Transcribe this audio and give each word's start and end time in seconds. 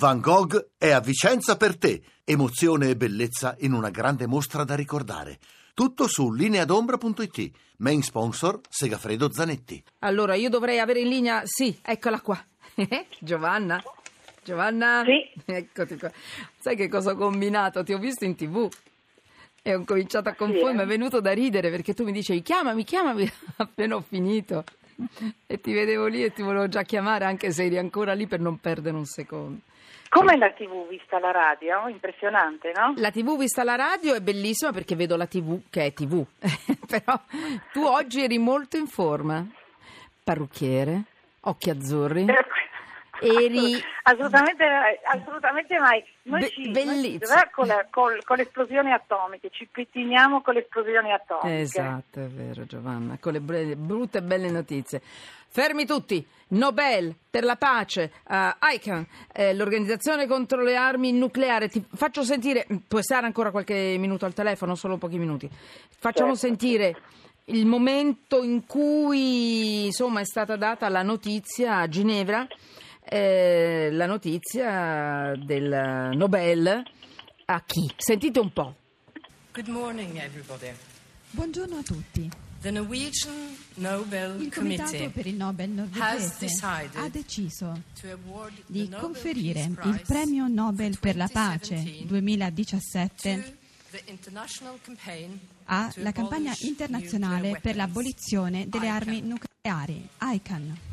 Van 0.00 0.18
Gogh 0.18 0.70
è 0.78 0.92
a 0.92 1.00
Vicenza 1.00 1.58
per 1.58 1.76
te. 1.76 2.00
Emozione 2.24 2.88
e 2.88 2.96
bellezza 2.96 3.54
in 3.58 3.74
una 3.74 3.90
grande 3.90 4.26
mostra 4.26 4.64
da 4.64 4.74
ricordare. 4.74 5.38
Tutto 5.74 6.08
su 6.08 6.32
lineadombra.it. 6.32 7.50
Main 7.76 8.00
sponsor 8.00 8.60
Segafredo 8.66 9.30
Zanetti. 9.30 9.84
Allora, 9.98 10.36
io 10.36 10.48
dovrei 10.48 10.78
avere 10.78 11.00
in 11.00 11.08
linea. 11.08 11.42
Sì, 11.44 11.78
eccola 11.82 12.18
qua. 12.22 12.42
Giovanna? 13.20 13.82
Giovanna? 14.42 15.04
Sì. 15.04 15.42
Eccoti 15.44 15.98
qua. 15.98 16.10
Sai 16.58 16.76
che 16.76 16.88
cosa 16.88 17.10
ho 17.10 17.16
combinato? 17.16 17.82
Ti 17.82 17.92
ho 17.92 17.98
visto 17.98 18.24
in 18.24 18.36
tv. 18.36 18.70
E 19.60 19.74
ho 19.74 19.84
cominciato 19.84 20.30
a 20.30 20.34
confondermi, 20.34 20.76
mi 20.76 20.82
è 20.82 20.86
venuto 20.86 21.20
da 21.20 21.32
ridere 21.32 21.68
perché 21.68 21.92
tu 21.92 22.04
mi 22.04 22.12
dicevi 22.12 22.40
chiamami, 22.40 22.84
chiamami, 22.84 23.30
appena 23.58 23.96
ho 23.96 24.00
finito. 24.00 24.64
E 25.46 25.60
ti 25.60 25.72
vedevo 25.72 26.06
lì 26.06 26.22
e 26.22 26.32
ti 26.32 26.42
volevo 26.42 26.68
già 26.68 26.82
chiamare 26.82 27.24
anche 27.24 27.50
se 27.50 27.64
eri 27.64 27.78
ancora 27.78 28.12
lì 28.12 28.26
per 28.26 28.40
non 28.40 28.58
perdere 28.58 28.96
un 28.96 29.04
secondo. 29.04 29.60
Come 30.08 30.36
la 30.36 30.50
TV 30.50 30.88
vista 30.88 31.20
la 31.20 31.30
radio? 31.30 31.86
Impressionante, 31.86 32.72
no? 32.74 32.94
La 32.96 33.12
TV 33.12 33.38
vista 33.38 33.62
la 33.62 33.76
radio 33.76 34.14
è 34.14 34.20
bellissima 34.20 34.72
perché 34.72 34.96
vedo 34.96 35.16
la 35.16 35.26
TV 35.26 35.60
che 35.70 35.86
è 35.86 35.92
TV. 35.92 36.24
Però 36.86 37.20
tu 37.72 37.84
oggi 37.84 38.24
eri 38.24 38.38
molto 38.38 38.76
in 38.76 38.86
forma. 38.86 39.46
Parrucchiere, 40.24 41.04
occhi 41.42 41.70
azzurri. 41.70 42.26
Eri 43.20 43.82
assolutamente, 44.02 44.64
assolutamente 45.04 45.78
mai. 45.78 46.04
Noi 46.22 46.40
Be- 46.40 46.48
ci, 46.48 46.70
noi 46.70 47.02
ci- 47.02 47.20
con, 47.52 47.66
la- 47.66 47.86
col- 47.90 48.22
con 48.24 48.36
le 48.36 48.42
esplosioni 48.42 48.92
atomiche, 48.92 49.50
ci 49.50 49.68
pettiniamo 49.70 50.42
con 50.42 50.54
le 50.54 50.60
esplosioni 50.60 51.12
atomiche. 51.12 51.60
Esatto, 51.60 52.20
è 52.20 52.26
vero 52.28 52.64
Giovanna, 52.66 53.18
con 53.20 53.32
le 53.32 53.40
br- 53.40 53.74
brutte 53.74 54.18
e 54.18 54.22
belle 54.22 54.50
notizie. 54.50 55.00
Fermi 55.52 55.84
tutti, 55.84 56.24
Nobel 56.48 57.12
per 57.28 57.42
la 57.42 57.56
pace, 57.56 58.12
uh, 58.28 58.34
ICAN, 58.72 59.04
eh, 59.32 59.52
l'organizzazione 59.52 60.28
contro 60.28 60.62
le 60.62 60.76
armi 60.76 61.12
nucleari. 61.12 61.68
Ti 61.68 61.84
faccio 61.92 62.22
sentire, 62.22 62.66
puoi 62.86 63.02
stare 63.02 63.26
ancora 63.26 63.50
qualche 63.50 63.96
minuto 63.98 64.24
al 64.26 64.32
telefono, 64.32 64.76
solo 64.76 64.96
pochi 64.96 65.18
minuti. 65.18 65.48
Facciamo 65.50 66.36
Certo. 66.36 66.46
sentire 66.46 66.96
il 67.46 67.66
momento 67.66 68.44
in 68.44 68.64
cui 68.64 69.86
insomma 69.86 70.20
è 70.20 70.24
stata 70.24 70.54
data 70.54 70.88
la 70.88 71.02
notizia 71.02 71.78
a 71.78 71.88
Ginevra, 71.88 72.46
eh, 73.10 73.88
la 73.90 74.06
notizia 74.06 75.34
del 75.36 76.12
Nobel 76.14 76.82
a 77.46 77.62
chi? 77.64 77.90
Sentite 77.96 78.38
un 78.38 78.52
po'. 78.52 78.74
Good 79.52 79.66
morning, 79.66 80.16
everybody. 80.16 80.72
Buongiorno 81.30 81.78
a 81.78 81.82
tutti. 81.82 82.30
The 82.60 82.70
Norwegian 82.70 83.56
Nobel 83.76 84.40
Il 84.40 84.52
Comitato 84.52 84.90
Committee 84.90 85.08
per 85.08 85.26
il 85.26 85.34
Nobel 85.34 85.70
norvegese 85.70 86.46
ha 86.62 87.08
deciso 87.08 87.82
di 88.66 88.88
conferire 88.90 89.62
il 89.62 90.02
premio 90.06 90.46
Nobel 90.46 90.98
per 90.98 91.16
la 91.16 91.28
pace 91.32 91.82
2017 92.04 92.04
2017 92.06 93.42
to 93.90 93.96
the 93.96 94.02
international 94.10 94.78
campaign 94.82 95.40
to 95.64 96.00
alla 96.00 96.12
campagna 96.12 96.54
internazionale 96.60 97.58
per 97.62 97.76
l'abolizione 97.76 98.68
delle 98.68 98.88
armi 98.88 99.22
nucleari, 99.22 100.06
ICAN. 100.20 100.89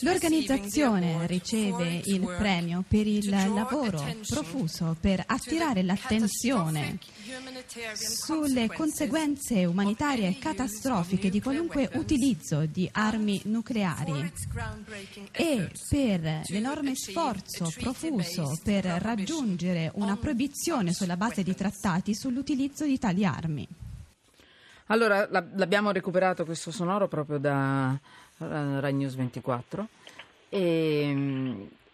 L'organizzazione 0.00 1.26
riceve 1.28 2.00
il 2.06 2.22
premio 2.36 2.84
per 2.86 3.06
il 3.06 3.28
lavoro 3.28 4.04
profuso 4.26 4.96
per 5.00 5.22
attirare 5.24 5.84
l'attenzione 5.84 6.98
sulle 7.94 8.66
conseguenze 8.66 9.64
umanitarie 9.64 10.38
catastrofiche 10.38 11.28
of 11.28 11.32
di 11.32 11.40
qualunque 11.40 11.88
utilizzo 11.94 12.66
di 12.66 12.88
armi 12.90 13.40
nucleari 13.44 14.32
e 15.30 15.70
per 15.88 16.42
l'enorme 16.46 16.96
sforzo 16.96 17.72
profuso 17.78 18.58
per 18.64 18.84
raggiungere 18.84 19.92
una 19.94 20.12
on 20.12 20.18
proibizione 20.18 20.92
sulla 20.92 21.16
base 21.16 21.44
di 21.44 21.54
trattati 21.54 22.12
sull'utilizzo 22.12 22.84
di 22.84 22.98
tali 22.98 23.24
armi. 23.24 23.68
Allora, 24.86 25.26
la- 25.30 25.44
l'abbiamo 25.56 25.90
recuperato 25.90 26.44
questo 26.44 26.70
sonoro 26.70 27.08
proprio 27.08 27.38
da 27.38 27.92
eh, 28.38 28.80
Rai 28.80 28.92
News 28.92 29.14
24 29.16 29.88
e 30.48 31.00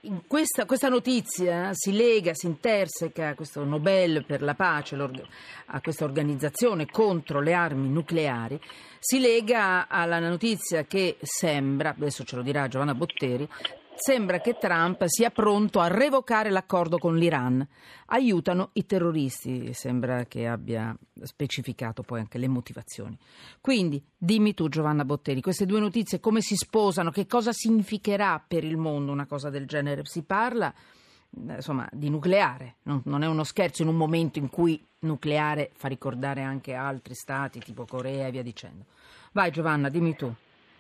in 0.04 0.26
questa, 0.26 0.66
questa 0.66 0.88
notizia 0.88 1.70
si 1.72 1.92
lega, 1.92 2.34
si 2.34 2.47
interseca 2.47 3.28
a 3.28 3.34
questo 3.34 3.64
Nobel 3.64 4.25
per 4.26 4.42
la 4.42 4.54
pace, 4.54 4.97
a 4.97 5.80
questa 5.80 6.04
organizzazione 6.04 6.86
contro 6.86 7.41
le 7.41 7.54
armi 7.54 7.88
nucleari, 7.88 8.60
si 8.98 9.20
lega 9.20 9.86
alla 9.88 10.19
notizia 10.19 10.84
che 10.84 11.16
sembra, 11.22 11.91
adesso 11.91 12.24
ce 12.24 12.34
lo 12.36 12.42
dirà 12.42 12.66
Giovanna 12.69 12.94
Botteri, 12.94 13.48
sembra 13.94 14.41
che 14.41 14.56
Trump 14.58 15.04
sia 15.06 15.30
pronto 15.30 15.80
a 15.80 15.88
revocare 15.88 16.50
l'accordo 16.50 16.98
con 16.98 17.16
l'Iran. 17.16 17.66
Aiutano 18.06 18.70
i 18.75 18.86
terroristi, 18.86 19.72
sembra 19.72 20.25
che 20.25 20.47
abbia 20.47 20.94
specificato 21.22 22.03
poi 22.03 22.20
anche 22.20 22.38
le 22.38 22.48
motivazioni. 22.48 23.16
Quindi 23.60 24.03
dimmi 24.16 24.54
tu 24.54 24.69
Giovanna 24.69 25.04
Botteri, 25.04 25.41
queste 25.41 25.66
due 25.66 25.80
notizie 25.80 26.20
come 26.20 26.41
si 26.41 26.56
sposano, 26.56 27.10
che 27.10 27.26
cosa 27.26 27.53
significherà 27.53 28.42
per 28.47 28.64
il 28.64 28.76
mondo 28.76 29.12
una 29.12 29.26
cosa 29.26 29.50
del 29.50 29.66
genere? 29.66 30.03
Si 30.04 30.22
parla 30.22 30.72
eh, 30.72 31.54
insomma 31.54 31.88
di 31.92 32.10
nucleare, 32.10 32.76
non, 32.82 33.00
non 33.04 33.22
è 33.22 33.26
uno 33.26 33.44
scherzo 33.44 33.82
in 33.82 33.88
un 33.88 33.97
momento 33.97 34.38
in 34.38 34.50
cui 34.50 34.84
nucleare 35.00 35.70
fa 35.74 35.88
ricordare 35.88 36.42
anche 36.42 36.74
altri 36.74 37.14
stati 37.14 37.59
tipo 37.60 37.86
Corea 37.86 38.26
e 38.26 38.30
via 38.30 38.42
dicendo. 38.42 38.84
Vai 39.32 39.50
Giovanna, 39.50 39.88
dimmi 39.88 40.14
tu. 40.14 40.32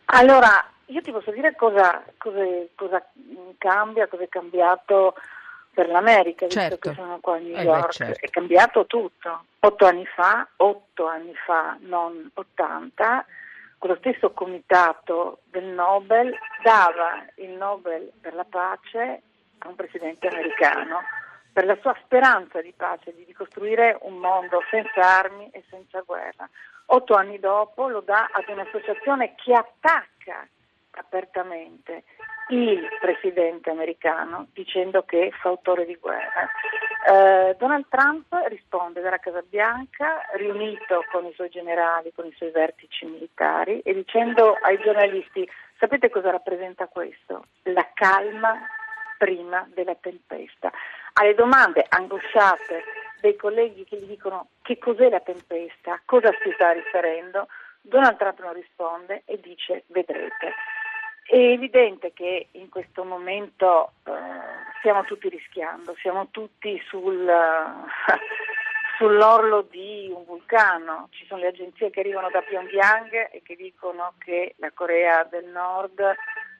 Allora, 0.06 0.50
io 0.92 1.00
ti 1.00 1.10
posso 1.12 1.30
dire 1.30 1.54
cosa, 1.56 2.02
cosa, 2.18 2.44
cosa 2.74 3.04
cambia, 3.58 4.06
cosa 4.06 4.22
è 4.24 4.28
cambiato 4.28 5.14
per 5.72 5.88
l'America, 5.88 6.46
visto 6.46 6.60
Certo. 6.60 6.88
che 6.90 6.94
sono 6.94 7.18
qua 7.20 7.36
a 7.36 7.38
New 7.38 7.52
Eh 7.54 7.56
beh, 7.56 7.62
York. 7.62 7.90
certo. 7.92 8.24
È 8.26 8.30
cambiato 8.30 8.86
tutto. 8.86 9.44
Otto 9.60 9.86
anni 9.86 10.04
fa, 10.06 10.46
otto 10.56 11.06
anni 11.06 11.34
fa, 11.46 11.76
non 11.80 12.30
80, 12.34 13.24
quello 13.78 13.96
stesso 13.96 14.30
comitato 14.32 15.38
del 15.44 15.64
Nobel 15.64 16.36
dava 16.62 17.24
il 17.36 17.50
Nobel 17.50 18.12
per 18.20 18.34
la 18.34 18.44
pace 18.48 19.22
a 19.58 19.68
un 19.68 19.74
presidente 19.74 20.28
americano 20.28 21.00
per 21.52 21.64
la 21.66 21.76
sua 21.80 21.94
speranza 22.04 22.60
di 22.62 22.72
pace, 22.76 23.14
di 23.14 23.24
ricostruire 23.24 23.98
un 24.02 24.14
mondo 24.18 24.62
senza 24.70 25.00
armi 25.00 25.50
e 25.50 25.62
senza 25.68 26.00
guerra. 26.00 26.48
Otto 26.86 27.14
anni 27.14 27.38
dopo 27.38 27.88
lo 27.88 28.00
dà 28.00 28.28
ad 28.32 28.48
un'associazione 28.48 29.34
che 29.34 29.52
attacca 29.52 30.46
apertamente 30.92 32.04
il 32.48 32.86
presidente 33.00 33.70
americano 33.70 34.48
dicendo 34.52 35.04
che 35.04 35.32
fa 35.40 35.48
autore 35.48 35.86
di 35.86 35.96
guerra. 35.96 36.48
Eh, 37.08 37.56
Donald 37.58 37.86
Trump 37.88 38.26
risponde 38.46 39.00
dalla 39.00 39.18
Casa 39.18 39.42
Bianca, 39.42 40.28
riunito 40.34 41.04
con 41.10 41.24
i 41.26 41.32
suoi 41.32 41.48
generali, 41.48 42.12
con 42.14 42.26
i 42.26 42.32
suoi 42.36 42.50
vertici 42.50 43.06
militari, 43.06 43.80
e 43.80 43.94
dicendo 43.94 44.56
ai 44.60 44.78
giornalisti: 44.78 45.48
sapete 45.78 46.10
cosa 46.10 46.30
rappresenta 46.30 46.86
questo? 46.86 47.46
La 47.64 47.88
calma 47.94 48.54
prima 49.18 49.66
della 49.72 49.94
tempesta. 49.94 50.70
Alle 51.14 51.34
domande 51.34 51.84
angosciate 51.88 52.84
dei 53.20 53.36
colleghi 53.36 53.84
che 53.84 53.96
gli 53.96 54.06
dicono 54.06 54.48
che 54.62 54.78
cos'è 54.78 55.08
la 55.08 55.20
tempesta, 55.20 56.00
cosa 56.04 56.30
si 56.42 56.50
sta 56.54 56.72
riferendo, 56.72 57.46
Donald 57.80 58.16
Trump 58.16 58.40
non 58.40 58.54
risponde 58.54 59.22
e 59.26 59.38
dice 59.40 59.84
vedrete. 59.88 60.54
È 61.32 61.38
evidente 61.38 62.12
che 62.12 62.48
in 62.50 62.68
questo 62.68 63.04
momento 63.04 63.92
eh, 64.04 64.10
stiamo 64.80 65.02
tutti 65.04 65.30
rischiando, 65.30 65.94
siamo 66.02 66.28
tutti 66.30 66.78
sul, 66.88 67.26
sull'orlo 68.98 69.62
di 69.70 70.12
un 70.14 70.26
vulcano, 70.26 71.08
ci 71.10 71.24
sono 71.24 71.40
le 71.40 71.46
agenzie 71.46 71.88
che 71.88 72.00
arrivano 72.00 72.28
da 72.28 72.42
Pyongyang 72.42 73.30
e 73.32 73.40
che 73.42 73.56
dicono 73.56 74.12
che 74.18 74.56
la 74.58 74.72
Corea 74.74 75.24
del 75.24 75.46
Nord 75.46 76.02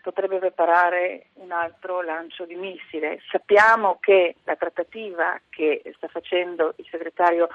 potrebbe 0.01 0.39
preparare 0.39 1.27
un 1.35 1.53
altro 1.53 2.01
lancio 2.01 2.47
di 2.47 2.55
missile. 2.55 3.21
Sappiamo 3.31 3.99
che 4.01 4.37
la 4.45 4.57
trattativa 4.57 5.39
che 5.51 5.83
sta 5.97 6.09
facendo 6.09 6.73
il 6.77 6.87
segretario 6.91 7.49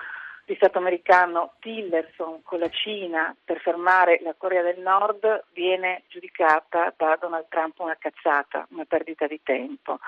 di 0.48 0.56
Stato 0.56 0.78
americano 0.78 1.56
Tillerson 1.60 2.42
con 2.42 2.60
la 2.60 2.70
Cina 2.70 3.36
per 3.44 3.60
fermare 3.60 4.22
la 4.24 4.34
Corea 4.34 4.62
del 4.62 4.80
Nord 4.80 5.48
viene 5.52 6.04
giudicata 6.08 6.94
da 6.96 7.18
Donald 7.20 7.48
Trump 7.50 7.78
una 7.80 7.98
cazzata, 8.00 8.66
una 8.70 8.86
perdita 8.86 9.28
di 9.28 9.42
tempo. 9.44 10.00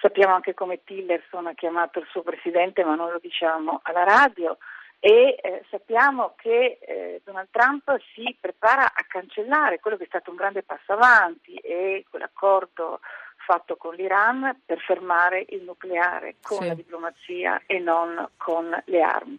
Sappiamo 0.00 0.32
anche 0.32 0.54
come 0.54 0.82
Tillerson 0.84 1.48
ha 1.48 1.54
chiamato 1.54 1.98
il 1.98 2.06
suo 2.08 2.22
presidente, 2.22 2.82
ma 2.82 2.94
non 2.94 3.12
lo 3.12 3.18
diciamo 3.18 3.80
alla 3.82 4.04
radio. 4.04 4.56
E 5.00 5.38
eh, 5.38 5.62
sappiamo 5.68 6.32
che 6.38 6.78
eh, 6.80 7.20
Donald 7.22 7.48
Trump 7.50 7.94
si 8.14 8.34
prepara 8.40 8.84
a 8.84 9.04
cancellare 9.06 9.80
quello 9.80 9.98
che 9.98 10.04
è 10.04 10.08
stato 10.08 10.30
un 10.30 10.36
grande 10.36 10.62
passo 10.62 10.94
avanti 10.94 11.56
e 11.56 12.06
quell'accordo 12.08 13.00
fatto 13.48 13.76
con 13.76 13.94
l'Iran 13.94 14.60
per 14.66 14.78
fermare 14.80 15.46
il 15.48 15.62
nucleare 15.62 16.34
con 16.42 16.58
Sì. 16.58 16.66
la 16.66 16.74
diplomazia 16.74 17.62
e 17.64 17.78
non 17.78 18.28
con 18.36 18.78
le 18.84 19.00
armi. 19.00 19.38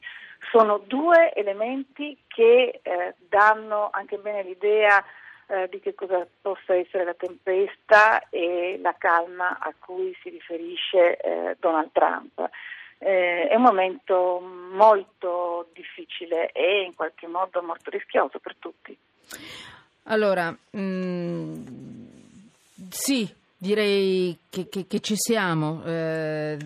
Sono 0.50 0.80
due 0.80 1.32
elementi 1.36 2.18
che 2.26 2.80
eh, 2.82 3.14
danno 3.30 3.90
anche 3.92 4.18
bene 4.18 4.42
l'idea 4.42 5.04
eh, 5.46 5.68
di 5.70 5.80
che 5.80 5.94
cosa 5.94 6.26
possa 6.42 6.74
essere 6.74 7.04
la 7.04 7.14
tempesta 7.14 8.28
e 8.30 8.80
la 8.82 8.96
calma 8.98 9.60
a 9.60 9.72
cui 9.78 10.18
si 10.24 10.30
riferisce 10.30 11.18
eh, 11.18 11.56
Donald 11.60 11.92
Trump. 11.92 12.50
Eh, 12.98 13.48
è 13.48 13.56
un 13.56 13.62
momento 13.62 14.40
molto 14.72 15.70
difficile 15.74 16.52
e 16.52 16.82
in 16.82 16.96
qualche 16.96 17.28
modo 17.28 17.62
molto 17.62 17.92
rischioso 17.92 18.40
per 18.40 18.56
tutti. 18.58 18.98
Allora, 20.06 20.56
mm, 20.76 21.66
sì, 22.90 23.32
direi 23.60 24.36
che, 24.50 24.68
che- 24.70 24.88
che 24.88 25.00
ci 25.02 25.16
siamo. 25.18 25.84
Eh, 25.84 26.58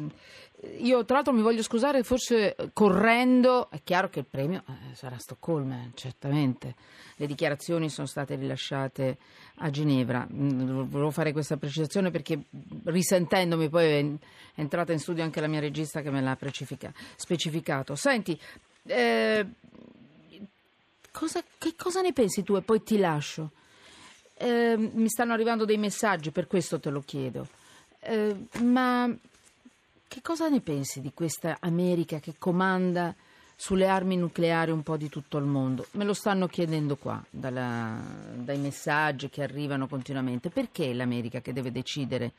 io 0.79 1.03
tra 1.03 1.15
l'altro 1.15 1.33
mi 1.33 1.41
voglio 1.41 1.61
scusare 1.61 2.03
forse 2.03 2.55
correndo, 2.71 3.69
è 3.69 3.81
chiaro 3.83 4.09
che 4.09 4.19
il 4.19 4.25
premio 4.29 4.63
eh, 4.65 4.95
sarà 4.95 5.15
a 5.15 5.19
Stoccolma, 5.19 5.89
certamente. 5.95 6.75
Le 7.17 7.27
dichiarazioni 7.27 7.89
sono 7.89 8.07
state 8.07 8.35
rilasciate 8.35 9.17
a 9.57 9.69
Ginevra. 9.69 10.25
Mm, 10.31 10.83
Volevo 10.89 11.11
fare 11.11 11.31
questa 11.33 11.57
precisazione 11.57 12.11
perché 12.11 12.39
risentendomi 12.85 13.67
poi 13.69 13.85
è 13.85 14.05
entrata 14.55 14.93
in 14.93 14.99
studio 14.99 15.23
anche 15.23 15.41
la 15.41 15.47
mia 15.47 15.59
regista 15.59 16.01
che 16.01 16.09
me 16.11 16.21
l'ha 16.21 16.37
specificato. 17.17 17.95
Senti, 17.95 18.39
eh, 18.85 19.45
cosa- 21.11 21.43
che 21.57 21.73
cosa 21.75 22.01
ne 22.01 22.13
pensi 22.13 22.43
tu 22.43 22.55
e 22.55 22.61
poi 22.61 22.81
ti 22.83 22.97
lascio? 22.97 23.51
Eh, 24.35 24.75
mi 24.77 25.09
stanno 25.09 25.33
arrivando 25.33 25.65
dei 25.65 25.77
messaggi, 25.77 26.31
per 26.31 26.47
questo 26.47 26.79
te 26.79 26.89
lo 26.89 27.01
chiedo. 27.05 27.47
Eh, 27.99 28.35
ma 28.61 29.09
che 30.07 30.21
cosa 30.21 30.49
ne 30.49 30.59
pensi 30.59 31.01
di 31.01 31.11
questa 31.13 31.57
America 31.61 32.19
che 32.19 32.35
comanda 32.37 33.13
sulle 33.55 33.87
armi 33.87 34.17
nucleari 34.17 34.71
un 34.71 34.83
po' 34.83 34.97
di 34.97 35.09
tutto 35.09 35.37
il 35.37 35.45
mondo? 35.45 35.85
Me 35.91 36.03
lo 36.03 36.13
stanno 36.13 36.47
chiedendo 36.47 36.95
qua, 36.97 37.23
dalla- 37.29 38.01
dai 38.35 38.57
messaggi 38.57 39.29
che 39.29 39.43
arrivano 39.43 39.87
continuamente. 39.87 40.49
Perché 40.49 40.89
è 40.89 40.93
l'America 40.93 41.39
che 41.39 41.53
deve 41.53 41.71
decidere 41.71 42.31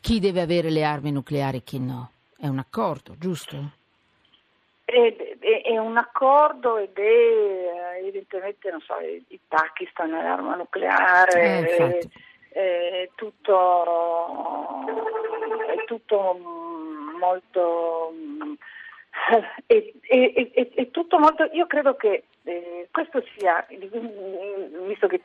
chi 0.00 0.20
deve 0.20 0.40
avere 0.40 0.70
le 0.70 0.84
armi 0.84 1.10
nucleari 1.10 1.58
e 1.58 1.62
chi 1.64 1.78
no? 1.80 2.10
È 2.36 2.46
un 2.46 2.58
accordo, 2.58 3.16
giusto? 3.18 3.70
Ed- 4.84 5.35
È, 5.46 5.62
è 5.62 5.78
un 5.78 5.96
accordo 5.96 6.76
ed 6.76 6.98
è 6.98 7.02
eh, 7.02 7.98
evidentemente, 8.00 8.68
non 8.68 8.80
so, 8.80 8.96
il 8.98 9.38
Pakistan 9.46 10.12
è 10.12 10.20
l'arma 10.20 10.56
nucleare, 10.56 11.68
Eh, 11.68 12.08
è, 12.50 13.02
è 13.02 13.08
tutto, 13.14 14.84
è 15.68 15.84
tutto 15.84 16.38
molto... 17.20 18.12
È, 19.66 19.92
è- 20.00 20.32
è- 20.52 20.72
è- 20.74 20.90
tutto 20.90 21.18
molto. 21.18 21.48
Io 21.52 21.66
credo 21.66 21.94
che 21.96 22.24
eh, 22.44 22.88
questo 22.90 23.22
sia, 23.36 23.64
visto 23.68 25.06
che 25.06 25.22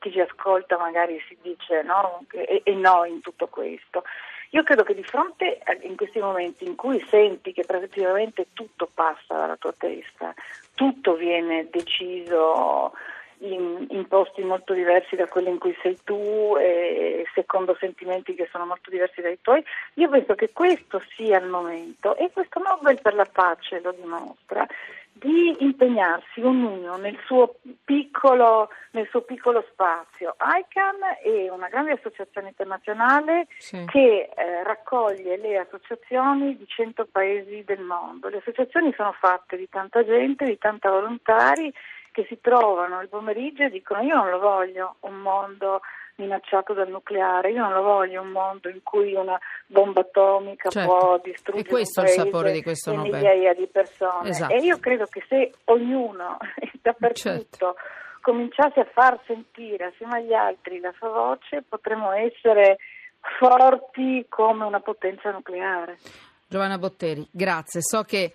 chi 0.00 0.10
ci 0.10 0.20
ascolta 0.20 0.76
magari 0.78 1.18
si 1.28 1.36
dice 1.42 1.82
no, 1.82 2.24
e, 2.32 2.60
e 2.64 2.74
no 2.74 3.04
in 3.04 3.20
tutto 3.20 3.46
questo. 3.46 4.02
Io 4.50 4.62
credo 4.64 4.82
che 4.82 4.94
di 4.94 5.04
fronte 5.04 5.60
in 5.82 5.96
questi 5.96 6.18
momenti 6.18 6.64
in 6.64 6.74
cui 6.74 7.00
senti 7.08 7.52
che 7.52 7.64
praticamente 7.64 8.48
tutto 8.52 8.88
passa 8.92 9.34
dalla 9.34 9.56
tua 9.56 9.74
testa, 9.76 10.34
tutto 10.74 11.14
viene 11.14 11.68
deciso 11.70 12.92
in, 13.40 13.86
in 13.90 14.06
posti 14.08 14.42
molto 14.42 14.72
diversi 14.72 15.16
da 15.16 15.26
quelli 15.26 15.50
in 15.50 15.58
cui 15.58 15.76
sei 15.80 15.98
tu 16.04 16.56
e 16.58 17.24
secondo 17.34 17.76
sentimenti 17.78 18.34
che 18.34 18.48
sono 18.50 18.66
molto 18.66 18.90
diversi 18.90 19.20
dai 19.20 19.38
tuoi, 19.40 19.62
io 19.94 20.08
penso 20.08 20.34
che 20.34 20.50
questo 20.52 21.00
sia 21.16 21.38
il 21.38 21.46
momento 21.46 22.16
e 22.16 22.30
questo 22.32 22.60
Nobel 22.60 23.00
per 23.00 23.14
la 23.14 23.28
pace 23.30 23.80
lo 23.80 23.92
dimostra 23.92 24.66
di 25.20 25.54
impegnarsi 25.60 26.40
ognuno 26.40 26.96
nel 26.96 27.18
suo 27.26 27.56
piccolo, 27.84 28.70
nel 28.92 29.06
suo 29.10 29.20
piccolo 29.20 29.62
spazio. 29.70 30.34
ICANN 30.38 31.00
è 31.22 31.50
una 31.50 31.68
grande 31.68 31.92
associazione 31.92 32.48
internazionale 32.48 33.46
Sì. 33.58 33.84
che 33.86 34.30
eh, 34.34 34.62
raccoglie 34.64 35.36
le 35.36 35.58
associazioni 35.58 36.56
di 36.56 36.66
100 36.66 37.06
paesi 37.12 37.62
del 37.64 37.80
mondo. 37.82 38.28
Le 38.28 38.38
associazioni 38.38 38.92
sono 38.96 39.12
fatte 39.12 39.56
di 39.58 39.68
tanta 39.68 40.02
gente, 40.04 40.44
di 40.46 40.56
tanti 40.56 40.88
volontari 40.88 41.72
che 42.12 42.24
si 42.28 42.38
trovano 42.40 43.00
il 43.00 43.08
pomeriggio 43.08 43.64
e 43.64 43.70
dicono 43.70 44.02
io 44.02 44.14
non 44.16 44.30
lo 44.30 44.38
voglio 44.38 44.96
un 45.00 45.14
mondo 45.20 45.80
minacciato 46.16 46.74
dal 46.74 46.88
nucleare, 46.90 47.50
io 47.50 47.62
non 47.62 47.72
lo 47.72 47.82
voglio 47.82 48.20
un 48.20 48.28
mondo 48.30 48.68
in 48.68 48.82
cui 48.82 49.14
una 49.14 49.38
bomba 49.66 50.00
atomica 50.02 50.68
Certo. 50.68 50.88
può 50.94 51.18
distruggere 51.22 51.66
E 51.66 51.70
questo 51.70 52.00
è 52.02 52.04
il 52.04 52.10
sapore 52.10 52.52
di 52.52 52.62
questo 52.62 52.94
Nobel. 52.94 53.12
migliaia 53.12 53.54
di 53.54 53.66
persone. 53.66 54.28
Esatto. 54.28 54.52
E 54.52 54.58
io 54.58 54.78
credo 54.78 55.06
che 55.06 55.24
se 55.28 55.52
ognuno 55.64 56.36
dappertutto 56.82 57.16
Certo. 57.18 57.74
cominciasse 58.20 58.80
a 58.80 58.88
far 58.92 59.18
sentire 59.26 59.86
assieme 59.86 60.18
agli 60.18 60.34
altri 60.34 60.78
la 60.80 60.92
sua 60.98 61.08
voce, 61.08 61.62
potremmo 61.66 62.12
essere 62.12 62.76
forti 63.38 64.26
come 64.28 64.64
una 64.64 64.80
potenza 64.80 65.30
nucleare. 65.30 65.98
Giovanna 66.46 66.78
Botteri, 66.78 67.26
grazie. 67.30 67.80
So 67.82 68.02
che 68.02 68.32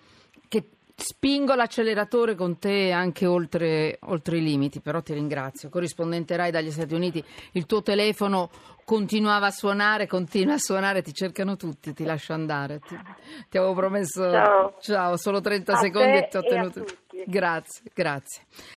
spingo 0.95 1.55
l'acceleratore 1.55 2.35
con 2.35 2.57
te 2.57 2.91
anche 2.91 3.25
oltre, 3.25 3.99
oltre 4.03 4.37
i 4.37 4.43
limiti, 4.43 4.79
però 4.79 5.01
ti 5.01 5.13
ringrazio. 5.13 5.69
Corrispondente 5.69 6.35
Rai 6.35 6.51
dagli 6.51 6.71
Stati 6.71 6.93
Uniti, 6.93 7.23
il 7.51 7.65
tuo 7.65 7.81
telefono 7.81 8.49
continuava 8.85 9.47
a 9.47 9.51
suonare, 9.51 10.07
continua 10.07 10.53
a 10.53 10.59
suonare, 10.59 11.01
ti 11.01 11.13
cercano 11.13 11.57
tutti, 11.57 11.93
ti 11.93 12.03
lascio 12.05 12.33
andare. 12.33 12.79
Ti, 12.79 12.97
ti 13.49 13.57
avevo 13.57 13.73
promesso 13.73 14.29
Ciao. 14.31 14.75
Ciao, 14.79 15.17
solo 15.17 15.41
30 15.41 15.73
A 15.73 15.75
secondi 15.75 16.17
e 16.17 16.27
ti 16.27 16.37
ho 16.37 16.41
e 16.41 16.69
tutti. 16.69 17.23
Grazie, 17.25 17.91
grazie. 17.93 18.43